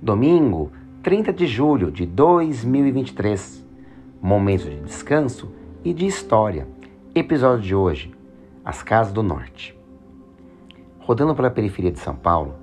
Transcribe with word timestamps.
Domingo, 0.00 0.70
30 1.02 1.32
de 1.32 1.44
julho 1.44 1.90
de 1.90 2.06
2023. 2.06 3.66
Momento 4.22 4.70
de 4.70 4.80
descanso 4.82 5.50
e 5.84 5.92
de 5.92 6.06
história. 6.06 6.68
Episódio 7.12 7.64
de 7.64 7.74
hoje: 7.74 8.14
As 8.64 8.80
Casas 8.80 9.12
do 9.12 9.24
Norte. 9.24 9.76
Rodando 11.00 11.34
pela 11.34 11.50
periferia 11.50 11.90
de 11.90 11.98
São 11.98 12.14
Paulo, 12.14 12.54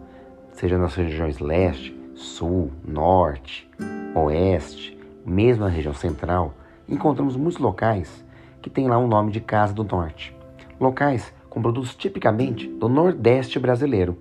seja 0.53 0.77
nas 0.77 0.95
regiões 0.95 1.39
leste, 1.39 1.93
sul, 2.15 2.71
norte, 2.87 3.69
oeste, 4.15 4.97
mesmo 5.25 5.65
na 5.65 5.69
região 5.69 5.93
central, 5.93 6.53
encontramos 6.87 7.35
muitos 7.35 7.59
locais 7.59 8.25
que 8.61 8.69
têm 8.69 8.87
lá 8.87 8.97
o 8.97 9.03
um 9.03 9.07
nome 9.07 9.33
de 9.33 9.41
Casa 9.41 9.73
do 9.73 9.83
Norte. 9.83 10.33
Locais 10.79 11.33
com 11.49 11.61
produtos 11.61 11.95
tipicamente 11.95 12.65
do 12.65 12.87
Nordeste 12.87 13.59
brasileiro, 13.59 14.17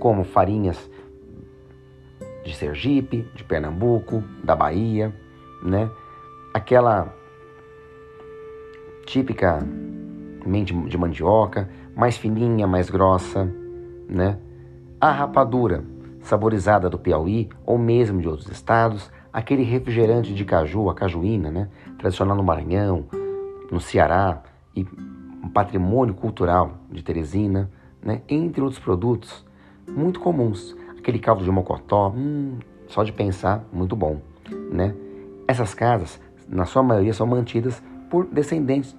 como 0.00 0.24
farinhas 0.24 0.90
de 2.46 2.54
Sergipe, 2.54 3.28
de 3.34 3.42
Pernambuco, 3.42 4.22
da 4.42 4.54
Bahia, 4.54 5.14
né? 5.62 5.90
Aquela 6.54 7.12
típica 9.04 9.60
de 10.88 10.96
mandioca, 10.96 11.68
mais 11.94 12.16
fininha, 12.16 12.66
mais 12.66 12.88
grossa, 12.88 13.52
né? 14.08 14.38
A 15.00 15.10
rapadura, 15.10 15.84
saborizada 16.20 16.88
do 16.88 16.98
Piauí 16.98 17.48
ou 17.64 17.76
mesmo 17.76 18.20
de 18.20 18.28
outros 18.28 18.48
estados, 18.48 19.10
aquele 19.32 19.64
refrigerante 19.64 20.32
de 20.32 20.44
caju, 20.44 20.88
a 20.88 20.94
cajuína, 20.94 21.50
né? 21.50 21.68
Tradicional 21.98 22.36
no 22.36 22.44
Maranhão, 22.44 23.06
no 23.70 23.80
Ceará 23.80 24.42
e 24.74 24.86
um 25.42 25.48
patrimônio 25.48 26.14
cultural 26.14 26.78
de 26.90 27.02
Teresina, 27.02 27.68
né? 28.00 28.22
Entre 28.28 28.60
outros 28.60 28.78
produtos 28.78 29.44
muito 29.88 30.20
comuns 30.20 30.76
Aquele 31.06 31.20
caldo 31.20 31.44
de 31.44 31.50
mocotó, 31.52 32.08
hum, 32.08 32.58
só 32.88 33.04
de 33.04 33.12
pensar, 33.12 33.64
muito 33.72 33.94
bom, 33.94 34.20
né? 34.72 34.92
Essas 35.46 35.72
casas, 35.72 36.20
na 36.48 36.64
sua 36.64 36.82
maioria, 36.82 37.14
são 37.14 37.24
mantidas 37.24 37.80
por 38.10 38.26
descendentes 38.26 38.96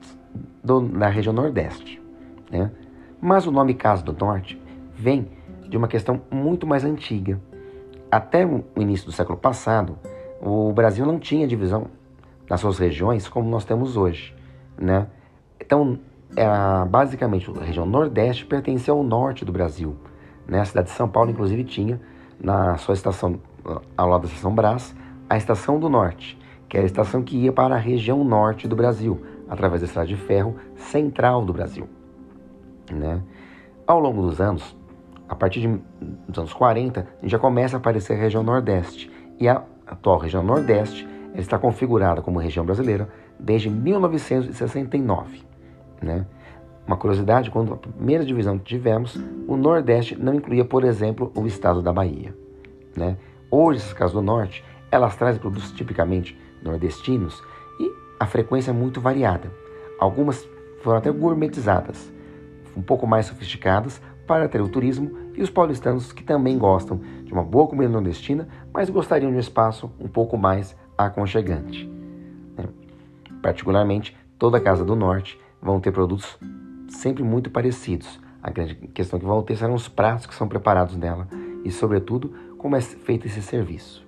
do, 0.64 0.80
da 0.80 1.10
região 1.10 1.34
Nordeste, 1.34 2.02
né? 2.50 2.72
Mas 3.20 3.46
o 3.46 3.52
nome 3.52 3.74
Casa 3.74 4.04
do 4.04 4.14
Norte 4.14 4.58
vem 4.96 5.28
de 5.68 5.76
uma 5.76 5.90
questão 5.90 6.22
muito 6.32 6.66
mais 6.66 6.86
antiga. 6.86 7.42
Até 8.10 8.46
o 8.46 8.64
início 8.78 9.08
do 9.08 9.12
século 9.12 9.38
passado, 9.38 10.00
o 10.42 10.72
Brasil 10.72 11.06
não 11.06 11.20
tinha 11.20 11.46
divisão 11.46 11.88
nas 12.50 12.62
suas 12.62 12.80
regiões 12.80 13.28
como 13.28 13.50
nós 13.50 13.66
temos 13.66 13.98
hoje, 13.98 14.34
né? 14.78 15.08
Então, 15.60 16.00
era, 16.38 16.86
basicamente, 16.86 17.52
a 17.52 17.66
região 17.66 17.86
Nordeste 17.86 18.46
pertencia 18.46 18.94
ao 18.94 19.04
norte 19.04 19.44
do 19.44 19.52
Brasil, 19.52 19.98
né? 20.48 20.62
A 20.62 20.66
cidade 20.66 20.88
de 20.88 20.94
São 20.94 21.08
Paulo, 21.10 21.30
inclusive, 21.30 21.64
tinha 21.64 22.00
na 22.40 22.78
sua 22.78 22.94
estação, 22.94 23.40
ao 23.96 24.08
lado 24.08 24.22
da 24.22 24.28
estação 24.28 24.54
Brás, 24.54 24.96
a 25.30 25.36
Estação 25.36 25.80
do 25.80 25.90
Norte, 25.90 26.40
que 26.70 26.78
era 26.78 26.86
a 26.86 26.88
estação 26.88 27.22
que 27.22 27.38
ia 27.38 27.52
para 27.52 27.76
a 27.76 27.78
região 27.78 28.24
norte 28.24 28.68
do 28.68 28.76
Brasil, 28.76 29.22
através 29.50 29.82
da 29.82 29.88
estrada 29.88 30.08
de 30.08 30.16
ferro 30.16 30.56
central 30.76 31.44
do 31.44 31.54
Brasil. 31.54 31.88
Né? 32.92 33.22
Ao 33.86 34.00
longo 34.00 34.22
dos 34.22 34.40
anos, 34.40 34.76
a 35.28 35.36
partir 35.36 35.62
de, 35.62 35.82
dos 36.28 36.40
anos 36.40 36.54
40, 36.54 37.08
já 37.24 37.38
começa 37.38 37.76
a 37.76 37.80
aparecer 37.80 38.14
a 38.14 38.22
região 38.22 38.44
Nordeste. 38.44 39.12
E 39.40 39.48
a 39.48 39.64
atual 39.86 40.18
região 40.18 40.44
Nordeste 40.44 41.08
está 41.36 41.58
configurada 41.58 42.22
como 42.22 42.40
região 42.40 42.66
brasileira 42.66 43.10
desde 43.40 43.70
1969. 43.70 45.44
Né? 46.02 46.26
Uma 46.88 46.96
curiosidade, 46.96 47.52
quando 47.52 47.74
a 47.74 47.78
primeira 47.78 48.24
divisão 48.24 48.58
que 48.58 48.64
tivemos, 48.64 49.20
o 49.46 49.58
Nordeste 49.58 50.16
não 50.16 50.34
incluía, 50.34 50.64
por 50.64 50.86
exemplo, 50.86 51.30
o 51.36 51.46
estado 51.46 51.82
da 51.82 51.92
Bahia. 51.92 52.34
Né? 52.96 53.18
Hoje, 53.52 53.80
essas 53.80 53.92
casas 53.92 54.14
do 54.14 54.22
Norte, 54.22 54.64
elas 54.90 55.14
trazem 55.18 55.42
produtos 55.42 55.70
tipicamente 55.74 56.40
nordestinos 56.64 57.44
e 57.78 57.92
a 58.18 58.26
frequência 58.26 58.72
é 58.72 58.74
muito 58.74 59.02
variada. 59.02 59.52
Algumas 60.00 60.48
foram 60.82 60.98
até 60.98 61.12
gourmetizadas, 61.12 62.10
um 62.76 62.82
pouco 62.82 63.06
mais 63.06 63.26
sofisticadas 63.26 64.02
para 64.26 64.48
ter 64.48 64.62
o 64.62 64.70
turismo 64.70 65.12
e 65.36 65.44
os 65.44 65.50
paulistanos 65.50 66.14
que 66.14 66.24
também 66.24 66.58
gostam 66.58 67.02
de 67.24 67.34
uma 67.34 67.44
boa 67.44 67.68
comida 67.68 67.92
nordestina, 67.92 68.48
mas 68.74 68.90
gostariam 68.90 69.30
de 69.30 69.38
um 69.38 69.42
espaço 69.42 69.92
um 70.00 70.08
pouco 70.08 70.38
mais 70.38 70.74
aconchegante. 70.98 71.86
Né? 72.58 72.66
Particularmente, 73.42 74.16
toda 74.40 74.58
a 74.58 74.62
Casa 74.62 74.86
do 74.86 74.96
Norte 74.96 75.38
vão 75.62 75.82
ter 75.82 75.92
produtos 75.92 76.38
sempre 76.98 77.24
muito 77.24 77.50
parecidos. 77.50 78.20
A 78.42 78.50
grande 78.50 78.76
questão 78.76 79.20
que 79.20 79.26
vão 79.26 79.42
ter 79.44 79.56
serão 79.56 79.76
os 79.76 79.88
pratos 79.88 80.26
que 80.26 80.34
são 80.34 80.48
preparados 80.48 80.98
nela 80.98 81.28
e, 81.64 81.72
sobretudo, 81.72 82.34
como 82.58 82.76
é 82.76 82.82
feito 82.82 83.28
esse 83.28 83.42
serviço. 83.42 84.06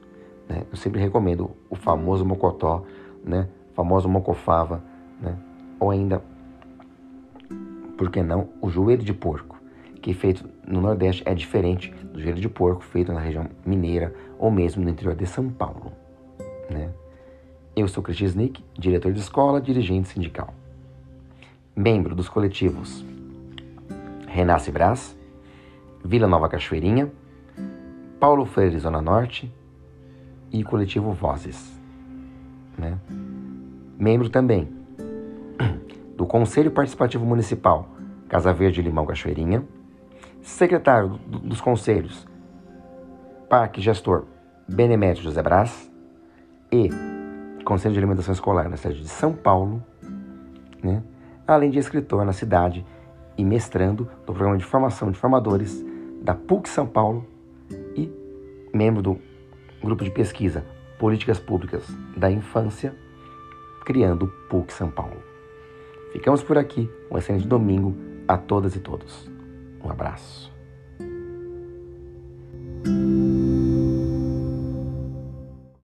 Né? 0.47 0.63
Eu 0.69 0.75
sempre 0.75 0.99
recomendo 0.99 1.51
o 1.69 1.75
famoso 1.75 2.25
mocotó, 2.25 2.83
né? 3.23 3.47
o 3.71 3.75
famoso 3.75 4.09
mocofava, 4.09 4.83
né? 5.21 5.37
ou 5.79 5.91
ainda, 5.91 6.21
por 7.97 8.09
que 8.09 8.23
não, 8.23 8.49
o 8.61 8.69
joelho 8.69 9.03
de 9.03 9.13
porco, 9.13 9.57
que 10.01 10.13
feito 10.13 10.49
no 10.65 10.81
Nordeste 10.81 11.21
é 11.25 11.33
diferente 11.33 11.91
do 12.11 12.19
joelho 12.19 12.41
de 12.41 12.49
porco 12.49 12.83
feito 12.83 13.13
na 13.13 13.19
região 13.19 13.47
mineira 13.65 14.13
ou 14.39 14.49
mesmo 14.49 14.83
no 14.83 14.89
interior 14.89 15.15
de 15.15 15.27
São 15.27 15.49
Paulo. 15.49 15.91
Né? 16.69 16.89
Eu 17.75 17.87
sou 17.87 18.01
Cristian 18.01 18.27
Snick, 18.27 18.63
diretor 18.77 19.11
de 19.11 19.19
escola, 19.19 19.61
dirigente 19.61 20.07
sindical 20.07 20.53
membro 21.75 22.15
dos 22.15 22.27
coletivos 22.27 23.03
Renasce 24.27 24.71
Brás, 24.71 25.17
Vila 26.03 26.27
Nova 26.27 26.47
Cachoeirinha, 26.47 27.11
Paulo 28.19 28.45
Freire 28.45 28.77
Zona 28.77 29.01
Norte 29.01 29.51
e 30.51 30.63
coletivo 30.63 31.11
Vozes. 31.11 31.71
Né? 32.77 32.97
Membro 33.97 34.29
também 34.29 34.69
do 36.15 36.25
Conselho 36.25 36.71
Participativo 36.71 37.25
Municipal 37.25 37.89
Casa 38.29 38.53
Verde 38.53 38.81
Limão 38.81 39.05
Cachoeirinha, 39.05 39.63
secretário 40.41 41.19
do, 41.27 41.39
dos 41.39 41.59
conselhos 41.59 42.27
Parque 43.49 43.81
Gestor 43.81 44.25
Benemérito 44.67 45.23
José 45.23 45.41
Brás 45.41 45.91
e 46.71 46.89
Conselho 47.65 47.93
de 47.93 47.99
Alimentação 47.99 48.33
Escolar 48.33 48.69
na 48.69 48.77
cidade 48.77 49.01
de 49.01 49.09
São 49.09 49.33
Paulo? 49.33 49.83
Além 51.53 51.69
de 51.69 51.79
escritor 51.79 52.25
na 52.25 52.33
cidade 52.33 52.85
e 53.37 53.43
mestrando 53.43 54.07
do 54.25 54.33
programa 54.33 54.57
de 54.57 54.63
formação 54.63 55.11
de 55.11 55.17
formadores 55.17 55.83
da 56.21 56.35
PUC 56.35 56.69
São 56.69 56.85
Paulo 56.85 57.25
e 57.95 58.11
membro 58.73 59.01
do 59.01 59.19
grupo 59.81 60.03
de 60.03 60.11
pesquisa 60.11 60.63
Políticas 60.99 61.39
Públicas 61.39 61.87
da 62.15 62.29
Infância, 62.29 62.93
criando 63.85 64.27
PUC 64.49 64.73
São 64.73 64.91
Paulo. 64.91 65.23
Ficamos 66.11 66.43
por 66.43 66.57
aqui. 66.57 66.89
Um 67.09 67.17
excelente 67.17 67.47
domingo 67.47 67.95
a 68.27 68.37
todas 68.37 68.75
e 68.75 68.79
todos. 68.79 69.29
Um 69.83 69.89
abraço. 69.89 70.51